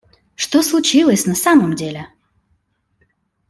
[0.33, 2.07] Что случилось на самом деле?